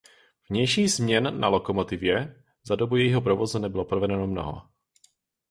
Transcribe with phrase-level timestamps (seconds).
[0.49, 4.61] Vnějších změn na lokomotivě za dobu jejího provozu nebylo provedeno mnoho.